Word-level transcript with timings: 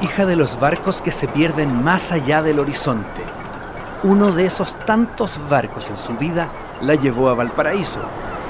hija 0.00 0.26
de 0.26 0.36
los 0.36 0.60
barcos 0.60 1.00
que 1.00 1.12
se 1.12 1.28
pierden 1.28 1.82
más 1.82 2.12
allá 2.12 2.42
del 2.42 2.58
horizonte. 2.58 3.22
Uno 4.02 4.32
de 4.32 4.46
esos 4.46 4.76
tantos 4.84 5.40
barcos 5.48 5.88
en 5.88 5.96
su 5.96 6.14
vida 6.16 6.50
la 6.82 6.94
llevó 6.94 7.30
a 7.30 7.34
Valparaíso, 7.34 8.00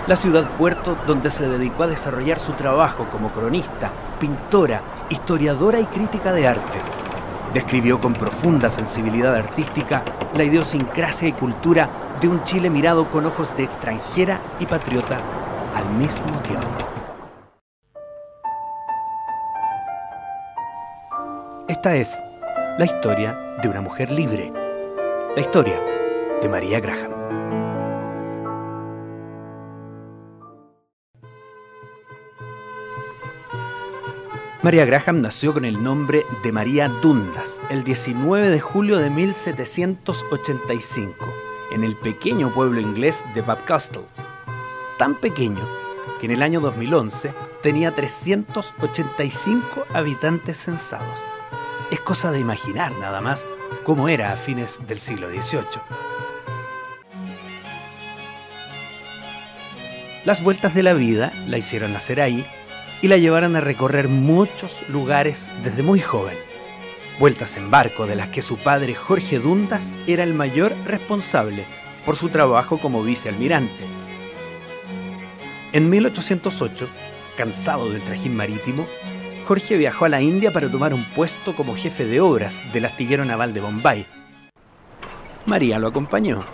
la 0.07 0.17
ciudad 0.17 0.57
puerto 0.57 0.97
donde 1.07 1.31
se 1.31 1.49
dedicó 1.49 1.85
a 1.85 1.89
desarrollar 1.89 2.41
su 2.41 2.53
trabajo 2.53 3.07
como 3.11 3.31
cronista, 3.31 3.91
pintora, 4.19 4.83
historiadora 5.09 5.79
y 5.79 5.87
crítica 5.87 6.33
de 6.33 6.49
arte. 6.49 6.81
Describió 7.55 8.01
con 8.01 8.15
profunda 8.15 8.69
sensibilidad 8.69 9.35
artística 9.35 10.05
la 10.35 10.45
idiosincrasia 10.45 11.29
y 11.29 11.33
cultura 11.33 11.89
de 12.21 12.29
un 12.29 12.43
Chile 12.43 12.71
mirado 12.71 13.09
con 13.11 13.25
ojos 13.25 13.57
de 13.57 13.65
extranjera 13.65 14.41
y 14.59 14.67
patriota 14.67 15.21
al 15.75 15.89
mismo 15.91 16.41
tiempo. 16.41 16.96
Esta 21.69 21.97
es 21.97 22.23
la 22.79 22.85
historia 22.85 23.59
de 23.61 23.69
una 23.69 23.81
mujer 23.81 24.13
libre, 24.13 24.53
la 25.35 25.41
historia 25.41 25.83
de 26.41 26.49
María 26.49 26.79
Graham. 26.79 27.11
María 34.63 34.85
Graham 34.85 35.23
nació 35.23 35.53
con 35.53 35.65
el 35.65 35.83
nombre 35.83 36.25
de 36.45 36.53
María 36.53 36.89
Dundas 36.89 37.61
el 37.69 37.83
19 37.83 38.49
de 38.49 38.61
julio 38.61 38.99
de 38.99 39.11
1785 39.11 41.27
en 41.73 41.83
el 41.83 41.97
pequeño 41.97 42.55
pueblo 42.55 42.81
inglés 42.81 43.25
de 43.35 43.43
Babcastle. 43.43 44.05
Tan 44.99 45.17
pequeño 45.17 45.67
que 46.21 46.27
en 46.27 46.33
el 46.33 46.43
año 46.43 46.61
2011 46.61 47.35
tenía 47.61 47.93
385 47.93 49.87
habitantes 49.93 50.59
censados. 50.59 51.36
Es 51.91 52.01
cosa 52.01 52.33
de 52.33 52.41
imaginar 52.41 52.93
nada 52.99 53.21
más 53.21 53.47
cómo 53.85 54.09
era 54.09 54.33
a 54.33 54.37
fines 54.37 54.81
del 54.89 54.99
siglo 54.99 55.29
XVIII. 55.29 55.81
Las 60.25 60.43
vueltas 60.43 60.75
de 60.75 60.83
la 60.83 60.95
vida 60.95 61.33
la 61.47 61.59
hicieron 61.59 61.93
nacer 61.93 62.21
ahí 62.21 62.45
y 63.03 63.07
la 63.07 63.19
llevaron 63.19 63.55
a 63.55 63.61
recorrer 63.61 64.09
muchos 64.09 64.83
lugares 64.89 65.49
desde 65.63 65.85
muy 65.85 66.01
joven. 66.01 66.37
Vueltas 67.21 67.57
en 67.57 67.71
barco 67.71 68.09
de 68.09 68.17
las 68.17 68.29
que 68.29 68.43
su 68.43 68.57
padre 68.57 68.97
Jorge 68.97 69.39
Dundas 69.39 69.95
era 70.09 70.25
el 70.25 70.35
mayor 70.35 70.75
responsable 70.85 71.65
por 72.05 72.17
su 72.17 72.31
trabajo 72.31 72.79
como 72.79 73.05
vicealmirante. 73.05 73.85
En 75.73 75.89
1808, 75.89 76.89
cansado 77.37 77.91
del 77.91 78.03
trajín 78.03 78.35
marítimo, 78.35 78.87
Jorge 79.47 79.77
viajó 79.77 80.07
a 80.07 80.09
la 80.09 80.21
India 80.21 80.53
para 80.53 80.69
tomar 80.69 80.93
un 80.93 81.05
puesto 81.05 81.55
como 81.55 81.77
jefe 81.77 82.05
de 82.05 82.21
obras 82.21 82.65
del 82.73 82.85
astillero 82.85 83.25
naval 83.25 83.55
de 83.55 83.61
Bombay. 83.61 84.05
María 85.47 85.79
lo 85.79 85.87
acompañó. 85.87 86.45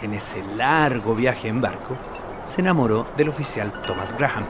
En 0.00 0.14
ese 0.14 0.42
largo 0.56 1.14
viaje 1.14 1.48
en 1.48 1.60
barco, 1.60 1.98
se 2.46 2.62
enamoró 2.62 3.06
del 3.18 3.28
oficial 3.28 3.82
Thomas 3.86 4.16
Graham, 4.16 4.46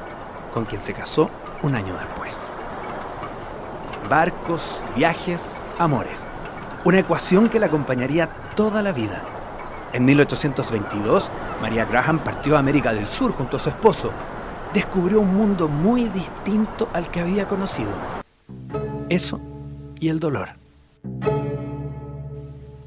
con 0.55 0.67
quien 0.67 0.81
se 0.81 0.95
casó 0.95 1.31
un 1.63 1.75
año 1.75 1.95
después. 1.95 2.61
Barcos, 4.09 4.85
viajes, 4.95 5.61
amores. 5.81 6.31
Una 6.85 7.01
ecuación 7.01 7.49
que 7.49 7.59
la 7.59 7.67
acompañaría 7.67 8.29
toda 8.55 8.83
la 8.83 8.93
vida. 8.93 9.25
En 9.93 10.05
1822, 10.05 11.33
María 11.61 11.87
Graham 11.87 12.21
partió 12.21 12.55
a 12.55 12.61
América 12.61 12.95
del 12.95 13.09
Sur 13.09 13.33
junto 13.33 13.57
a 13.57 13.61
su 13.61 13.69
esposo, 13.69 14.13
descubrió 14.73 15.21
un 15.21 15.35
mundo 15.35 15.69
muy 15.69 16.09
distinto 16.09 16.89
al 16.93 17.11
que 17.11 17.21
había 17.21 17.47
conocido. 17.47 17.91
Eso 19.09 19.41
y 20.01 20.09
el 20.09 20.21
dolor. 20.21 20.51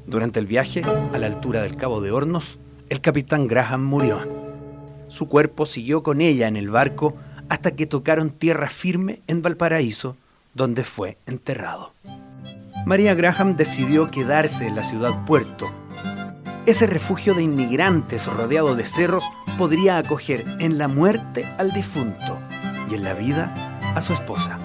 Durante 0.06 0.38
el 0.38 0.46
viaje, 0.46 0.82
a 0.84 1.18
la 1.18 1.26
altura 1.26 1.62
del 1.62 1.76
Cabo 1.76 2.00
de 2.00 2.10
Hornos, 2.10 2.58
el 2.90 3.00
capitán 3.00 3.46
Graham 3.46 3.84
murió. 3.84 4.18
Su 5.08 5.26
cuerpo 5.28 5.66
siguió 5.66 6.02
con 6.02 6.20
ella 6.20 6.48
en 6.48 6.56
el 6.56 6.70
barco 6.70 7.14
hasta 7.48 7.72
que 7.72 7.86
tocaron 7.86 8.30
tierra 8.30 8.68
firme 8.68 9.20
en 9.26 9.42
Valparaíso, 9.42 10.16
donde 10.54 10.84
fue 10.84 11.16
enterrado. 11.26 11.92
María 12.86 13.14
Graham 13.14 13.56
decidió 13.56 14.10
quedarse 14.10 14.66
en 14.66 14.76
la 14.76 14.84
ciudad 14.84 15.24
puerto, 15.24 15.70
ese 16.66 16.86
refugio 16.86 17.34
de 17.34 17.42
inmigrantes 17.42 18.26
rodeado 18.26 18.74
de 18.74 18.84
cerros 18.84 19.24
podría 19.58 19.98
acoger 19.98 20.44
en 20.58 20.78
la 20.78 20.88
muerte 20.88 21.46
al 21.58 21.72
difunto 21.72 22.38
y 22.88 22.94
en 22.94 23.04
la 23.04 23.14
vida 23.14 23.54
a 23.94 24.02
su 24.02 24.12
esposa. 24.12 24.58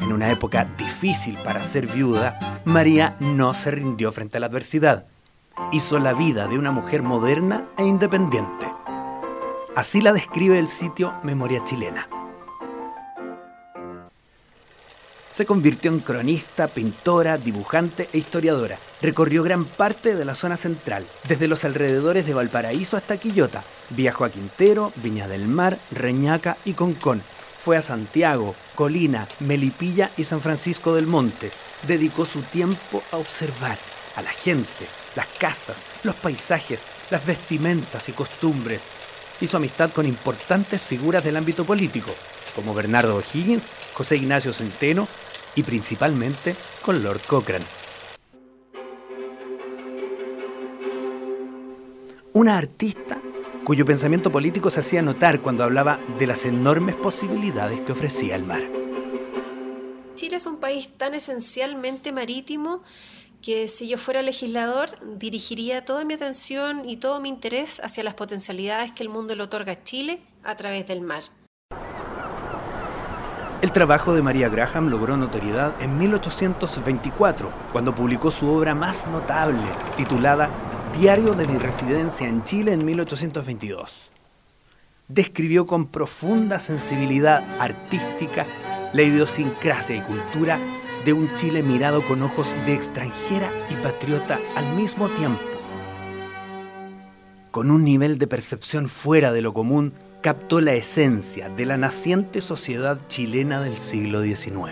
En 0.00 0.12
una 0.12 0.30
época 0.30 0.66
difícil 0.78 1.36
para 1.44 1.64
ser 1.64 1.86
viuda, 1.86 2.60
María 2.64 3.16
no 3.20 3.54
se 3.54 3.70
rindió 3.70 4.12
frente 4.12 4.38
a 4.38 4.40
la 4.40 4.46
adversidad. 4.46 5.06
Hizo 5.72 5.98
la 5.98 6.14
vida 6.14 6.46
de 6.48 6.58
una 6.58 6.72
mujer 6.72 7.02
moderna 7.02 7.66
e 7.78 7.84
independiente. 7.84 8.66
Así 9.76 10.00
la 10.00 10.12
describe 10.12 10.58
el 10.58 10.68
sitio 10.68 11.14
Memoria 11.22 11.62
Chilena. 11.64 12.08
Se 15.40 15.46
convirtió 15.46 15.90
en 15.90 16.00
cronista, 16.00 16.68
pintora, 16.68 17.38
dibujante 17.38 18.10
e 18.12 18.18
historiadora. 18.18 18.78
Recorrió 19.00 19.42
gran 19.42 19.64
parte 19.64 20.14
de 20.14 20.26
la 20.26 20.34
zona 20.34 20.58
central, 20.58 21.06
desde 21.26 21.48
los 21.48 21.64
alrededores 21.64 22.26
de 22.26 22.34
Valparaíso 22.34 22.98
hasta 22.98 23.16
Quillota. 23.16 23.64
Viajó 23.88 24.26
a 24.26 24.28
Quintero, 24.28 24.92
Viña 24.96 25.28
del 25.28 25.48
Mar, 25.48 25.78
Reñaca 25.92 26.58
y 26.66 26.74
Concón. 26.74 27.22
Fue 27.58 27.78
a 27.78 27.80
Santiago, 27.80 28.54
Colina, 28.74 29.26
Melipilla 29.38 30.10
y 30.18 30.24
San 30.24 30.42
Francisco 30.42 30.94
del 30.94 31.06
Monte. 31.06 31.50
Dedicó 31.88 32.26
su 32.26 32.42
tiempo 32.42 33.02
a 33.10 33.16
observar 33.16 33.78
a 34.16 34.20
la 34.20 34.32
gente, 34.32 34.86
las 35.16 35.26
casas, 35.38 35.78
los 36.02 36.16
paisajes, 36.16 36.82
las 37.08 37.24
vestimentas 37.24 38.10
y 38.10 38.12
costumbres. 38.12 38.82
Hizo 39.40 39.56
amistad 39.56 39.90
con 39.90 40.04
importantes 40.04 40.82
figuras 40.82 41.24
del 41.24 41.38
ámbito 41.38 41.64
político, 41.64 42.10
como 42.54 42.74
Bernardo 42.74 43.16
O'Higgins, 43.16 43.62
José 43.94 44.16
Ignacio 44.16 44.52
Centeno 44.52 45.08
y 45.54 45.62
principalmente 45.62 46.54
con 46.82 47.02
Lord 47.02 47.20
Cochrane. 47.26 47.64
Una 52.32 52.56
artista 52.56 53.20
cuyo 53.64 53.84
pensamiento 53.84 54.32
político 54.32 54.70
se 54.70 54.80
hacía 54.80 55.02
notar 55.02 55.42
cuando 55.42 55.64
hablaba 55.64 56.00
de 56.18 56.26
las 56.26 56.44
enormes 56.44 56.96
posibilidades 56.96 57.80
que 57.80 57.92
ofrecía 57.92 58.36
el 58.36 58.44
mar. 58.44 58.62
Chile 60.14 60.36
es 60.36 60.46
un 60.46 60.58
país 60.58 60.88
tan 60.96 61.14
esencialmente 61.14 62.12
marítimo 62.12 62.82
que 63.42 63.68
si 63.68 63.88
yo 63.88 63.98
fuera 63.98 64.22
legislador 64.22 64.90
dirigiría 65.18 65.84
toda 65.84 66.04
mi 66.04 66.14
atención 66.14 66.88
y 66.88 66.96
todo 66.96 67.20
mi 67.20 67.28
interés 67.28 67.80
hacia 67.82 68.04
las 68.04 68.14
potencialidades 68.14 68.92
que 68.92 69.02
el 69.02 69.08
mundo 69.08 69.34
le 69.34 69.42
otorga 69.42 69.72
a 69.72 69.82
Chile 69.82 70.18
a 70.42 70.56
través 70.56 70.86
del 70.86 71.00
mar. 71.00 71.22
El 73.62 73.72
trabajo 73.72 74.14
de 74.14 74.22
María 74.22 74.48
Graham 74.48 74.88
logró 74.88 75.18
notoriedad 75.18 75.74
en 75.82 75.98
1824, 75.98 77.52
cuando 77.72 77.94
publicó 77.94 78.30
su 78.30 78.48
obra 78.48 78.74
más 78.74 79.06
notable, 79.06 79.68
titulada 79.98 80.48
Diario 80.98 81.34
de 81.34 81.46
mi 81.46 81.58
residencia 81.58 82.26
en 82.26 82.42
Chile 82.42 82.72
en 82.72 82.86
1822. 82.86 84.10
Describió 85.08 85.66
con 85.66 85.88
profunda 85.88 86.58
sensibilidad 86.58 87.44
artística 87.60 88.46
la 88.94 89.02
idiosincrasia 89.02 89.94
y 89.94 90.00
cultura 90.00 90.58
de 91.04 91.12
un 91.12 91.34
Chile 91.34 91.62
mirado 91.62 92.00
con 92.00 92.22
ojos 92.22 92.56
de 92.64 92.72
extranjera 92.72 93.50
y 93.68 93.74
patriota 93.82 94.38
al 94.56 94.74
mismo 94.74 95.10
tiempo. 95.10 95.42
Con 97.50 97.70
un 97.70 97.84
nivel 97.84 98.16
de 98.16 98.26
percepción 98.26 98.88
fuera 98.88 99.32
de 99.32 99.42
lo 99.42 99.52
común, 99.52 99.92
captó 100.20 100.60
la 100.60 100.74
esencia 100.74 101.48
de 101.48 101.64
la 101.64 101.78
naciente 101.78 102.42
sociedad 102.42 102.98
chilena 103.08 103.62
del 103.62 103.78
siglo 103.78 104.22
XIX. 104.22 104.70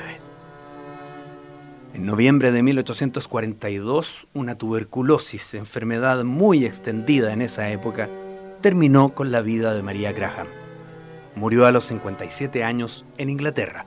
En 1.94 2.04
noviembre 2.04 2.52
de 2.52 2.62
1842, 2.62 4.28
una 4.34 4.56
tuberculosis, 4.56 5.54
enfermedad 5.54 6.22
muy 6.24 6.66
extendida 6.66 7.32
en 7.32 7.40
esa 7.40 7.70
época, 7.70 8.10
terminó 8.60 9.14
con 9.14 9.32
la 9.32 9.40
vida 9.40 9.72
de 9.72 9.82
María 9.82 10.12
Graham. 10.12 10.48
Murió 11.34 11.66
a 11.66 11.72
los 11.72 11.86
57 11.86 12.62
años 12.62 13.06
en 13.16 13.30
Inglaterra. 13.30 13.86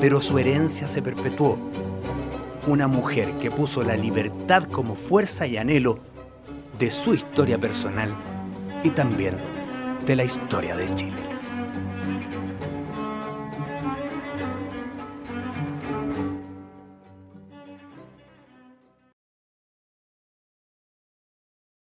Pero 0.00 0.20
su 0.20 0.38
herencia 0.38 0.88
se 0.88 1.02
perpetuó. 1.02 1.56
Una 2.66 2.88
mujer 2.88 3.30
que 3.40 3.50
puso 3.50 3.84
la 3.84 3.96
libertad 3.96 4.64
como 4.64 4.96
fuerza 4.96 5.46
y 5.46 5.56
anhelo 5.56 6.00
de 6.78 6.90
su 6.90 7.14
historia 7.14 7.58
personal 7.58 8.12
y 8.82 8.90
también 8.90 9.36
de 10.06 10.16
la 10.16 10.24
historia 10.24 10.76
de 10.76 10.94
Chile. 10.94 11.37